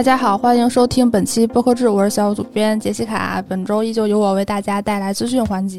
[0.00, 3.44] 大家好，欢迎收听本期播客志，我是小组编杰西卡。
[3.46, 5.78] 本周依旧由我为大家带来资讯环节。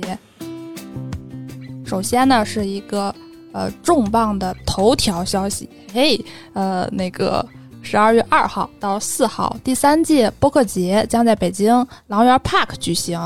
[1.84, 3.12] 首先呢，是一个
[3.52, 6.24] 呃重磅的头条消息，嘿，
[6.54, 7.44] 呃，那个
[7.82, 13.20] 十二月二号到四号，第三届播客节将在北京狼园 Park 举行。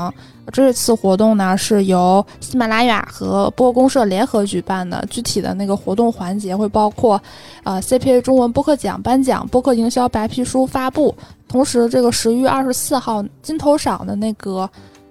[0.52, 5.04] 这次活动呢是由喜马拉雅和播客公社联合举办的。
[5.10, 7.20] 具体的那个活动环节会包括，
[7.64, 11.14] 呃，CPA 中文播客奖颁奖、播客营销白皮书发布。
[11.48, 14.68] 同时，这个十一月二十四号金头赏的那个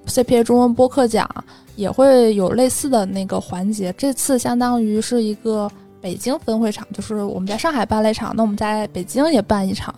[0.07, 1.29] CPA 中文播客奖
[1.75, 3.93] 也会有类似的那个环节。
[3.97, 5.69] 这次相当于是一个
[6.05, 9.91] 北京分会场，就是我们在上海办了一场，那我们在北京也办一场，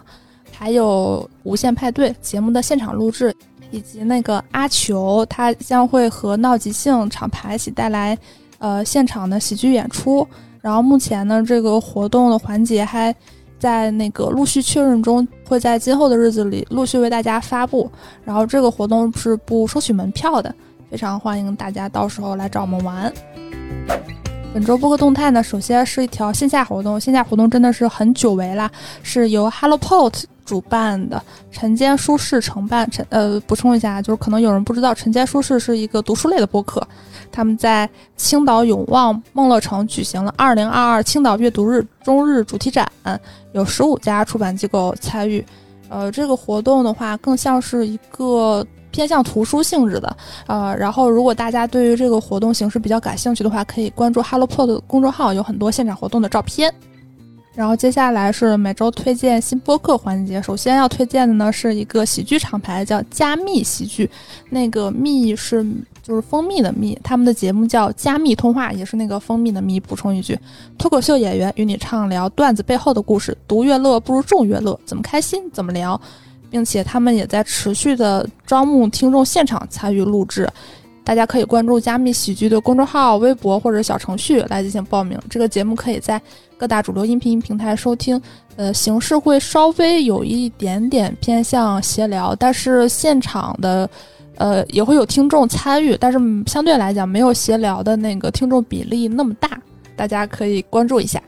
[0.53, 3.35] 还有无限派对节目的现场录制。
[3.71, 8.17] 以及那个阿球，他将会和闹即兴厂牌一起带来，
[8.59, 10.25] 呃，现场的喜剧演出。
[10.61, 13.13] 然后目前呢，这个活动的环节还
[13.59, 17.91] 在那个陆续确认中，会在今后的日子里陆续为大家发布。
[18.23, 20.55] 然后这个活动是不收取门票的，
[20.89, 23.11] 非常欢迎大家到时候来找我们玩。
[24.57, 28.67] 本周播客动态呢，首先是一条线下活动，线下活动真的是很久违啦，
[29.03, 30.23] 是由 HelloPod。
[30.45, 36.81] 主办的晨间舒适承办，晨呃补充一下，就是可能有人不知道，晨间舒适是一个读书类的播客，
[37.31, 42.89] 他们在青岛永旺梦乐城举行了二零二二青岛阅读日中日主题展，
[43.51, 45.45] 有十五家出版机构参与。
[45.89, 48.65] 呃，这个活动的话，更像是一个
[48.97, 50.17] 偏向图书性质的。
[50.47, 56.73] 呃，然后如果大家对于这个活动形式比较感兴趣的话，可以关注 HelloPod 公众号，有很多现场活动的照片。
[57.53, 60.41] 然后接下来是每周推荐新播客环节。
[60.41, 64.09] 首先要推荐的呢是一个喜剧厂牌，叫加密喜剧。
[64.49, 65.63] 那个蜜是
[66.01, 69.79] 就是蜂蜜的蜜，他们的节目叫加密通话，也是那个蜂蜜的蜜。
[69.79, 70.39] 补充一句，
[70.77, 73.37] 脱口秀演员与你畅聊段子背后的故事。
[73.47, 75.99] 独乐乐不如众乐乐，怎么开心怎么聊，
[76.49, 80.47] 并且他们也在持续的招募听众现场参与录制。
[81.03, 85.17] 大家可以关注加密喜剧的公众号、微博或者小程序来进行报名。
[85.29, 86.21] 这个节目可以在
[86.57, 88.21] 各大主流音频平台收听。
[88.57, 93.89] 呃，形式会稍微有一点点偏向闲聊，但是现场的，
[94.35, 99.61] 呃，也会有听众参与，但是相对来讲没有闲聊的那个听众比例那么大。
[99.95, 101.21] 大家可以关注一下。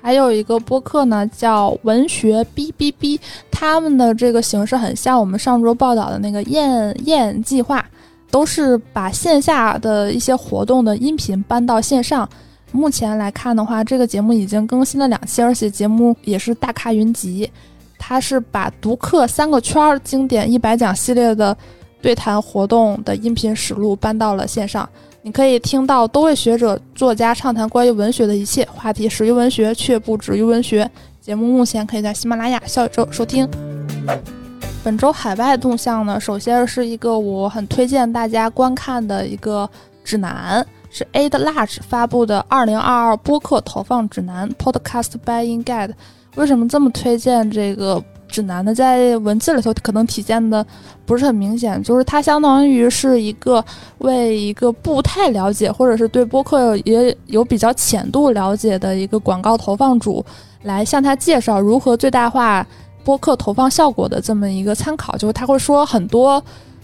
[0.00, 3.18] 还有一个播客呢，叫文学哔哔哔
[3.50, 7.84] 他们的这个形式很像我们上周报道的那个燕燕计划。
[8.32, 12.28] 都是把线下的一些活动的音频搬到线上。
[12.70, 17.50] 目前来看的话，这个节目已经更新了两期，而且节目也是大咖云集。
[17.98, 21.56] 他是把读客三个圈经典一百讲系列的
[22.00, 24.88] 对谈活动的音频实录搬到了线上。
[25.22, 30.90] 你可以听到多位学者、作家畅谈关于文学的一切话题，始于文学却不止于文学。
[31.20, 33.46] 节目目前可以在喜马拉雅、小宇宙收听。
[34.82, 39.68] 本周海外动向呢，首先是一个我很推荐大家观看的一个
[40.02, 45.92] 指南，是 Ad Large 发布的二零二二播客投放指南 （Podcast Buying Guide）。
[46.36, 48.74] 为什么这么推荐这个指南呢？
[48.74, 50.64] 在文字里头可能体现的
[51.04, 53.64] 不是很明显，就是它相当于是一个
[53.98, 60.24] 为一个不太了解或者是对播客也有比较浅度了解的一个广告投放主，
[60.62, 62.66] 来向他介绍如何最大化。
[63.02, 66.40] 播客投放效果的这么一个参考，就是他会说很多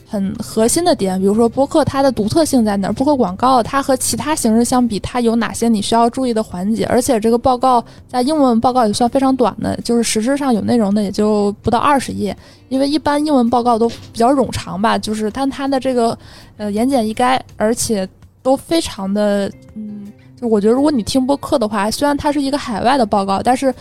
[0.09, 6.87] 很核心的点，比如说播客它的独特性在哪儿，播客广告它和其他形式相比，它有哪些你需要注意的环节。
[6.87, 12.37] 而且这个报告在英文报告也算非常短的，就是实质上有内容的也就不到二十页，
[12.69, 16.17] 因为一般英文报告都比较冗长吧，就是但它的这个
[16.57, 18.09] 呃言简意赅，而且
[18.43, 23.75] 都非常的嗯，就我觉得如果你听播客的话，虽然它是一个海外的报告，但是。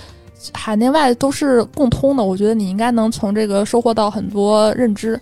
[0.53, 5.19] 海内外都是共通的，我觉得你应该能从这个收获到很多认知。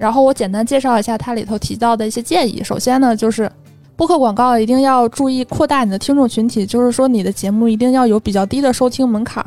[0.00, 2.64] 然后我简单介绍一下它里头提到的一些建议。
[2.64, 3.50] 首先呢，就是
[3.96, 9.44] 播客广告一定要注意扩大你的听众群体，就是说你的节目一定要有比较低的收听门槛，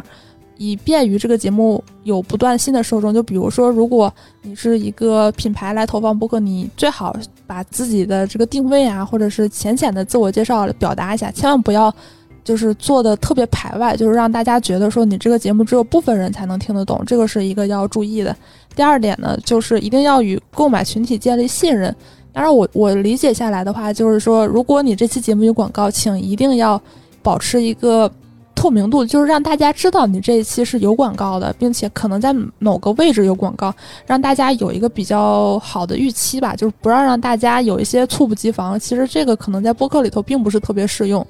[0.58, 3.12] 以便于这个节目有不断新的受众。
[3.12, 4.14] 就比如说，如果
[4.44, 7.16] 你是一个品牌来投放播客，你最好
[7.48, 11.92] 把自己的这个定位啊，或者是浅浅的自我介绍表达一下，千万不要。
[12.44, 18.36] 就是做的特别排外，就是让大家觉得说你这个节目只有部分人才能听得懂，这个是一个要注意的。
[18.76, 21.96] 第二点呢，就是一定要与购买群体建立信任。
[22.32, 26.82] 当然，我我理解下来的话，就是说，如果你这期节目有广告，请一定要
[27.22, 28.12] 保持一个
[28.56, 33.72] 透明度，就是让大家知道你这一期是有广告的，并且可能在某个位置有广告，
[34.08, 38.80] 让大家有一个比较好的预期吧，就是不要让大家有一些猝不及防。
[38.80, 41.26] 其实这个可能在播客里头并不是特别适用。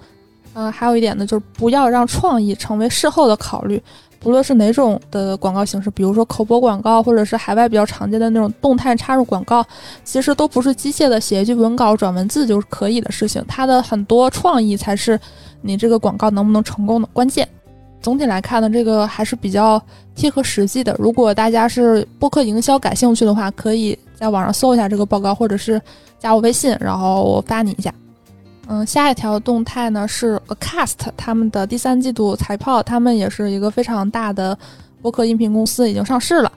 [0.53, 3.81] 嗯，还有一点呢，就是不要让创意成为事后的考虑，
[4.19, 9.65] 不论是哪种的广告形式，比如说口播广告，或者是海外比较常见的那种动态插入广告，
[10.03, 13.43] 其实都不是机械的写一句文稿转文字就是可以的事情。
[13.47, 15.19] 它的很多创意才是
[15.61, 17.47] 你这个广告能不能成功的关键。
[17.99, 19.81] 总体来看呢，这个还是比较
[20.13, 20.95] 贴合实际的。
[20.99, 25.81] 如果大家是播客营销感兴趣的话，可以在网上搜一下这个报告，或者是
[26.19, 27.91] 加我微信，然后我发你一下。
[28.67, 34.57] 嗯，下一条动态呢是 Acast 他们的第三季度财报，他们也是一个非常大的
[35.01, 36.51] 播客音频公司，已经上市了。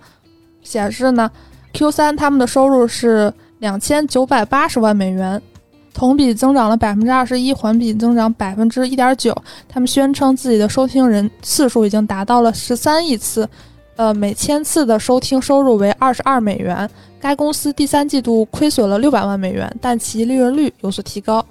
[0.62, 1.30] 显示呢
[1.72, 5.42] ，Q 三他们的收入是两千九百八十万美元，
[5.92, 9.36] 同比增长了百分之二十一，环比增长百分之一点九。
[9.68, 13.48] 他们宣称自己的收听人次数已经达到了十三亿次，
[13.96, 16.88] 呃，每千次的收听收入为二十二美元。
[17.18, 21.44] 该公司第三季度亏损了六百万美元，但其利润率有所提高。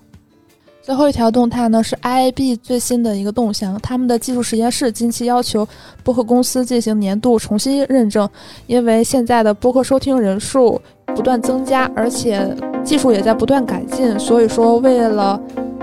[0.86, 5.68] 最后一条动态呢是 IAB 最新的一个动向，他们的技术实验室近期要求
[6.04, 8.30] 播客公司进行年度重新认证，
[8.68, 15.42] 因为现在的播客收听人数不断增加，而且技术也在不断改进，所以说为了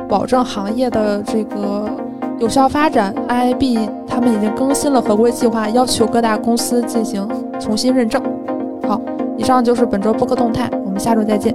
[0.09, 1.91] 保证行业的这个
[2.39, 7.29] 有效发展，IAB 他们已经更新了合规计划，要求各大公司进行
[7.59, 8.23] 重新认证。
[8.87, 9.01] 好，
[9.37, 11.53] 以上就是本周播客动态，我们下周再见。